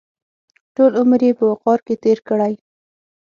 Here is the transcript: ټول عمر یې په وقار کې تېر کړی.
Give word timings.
ټول 0.75 0.91
عمر 1.01 1.19
یې 1.27 1.31
په 1.39 1.43
وقار 1.51 1.79
کې 1.85 1.95
تېر 2.03 2.19
کړی. 2.27 2.53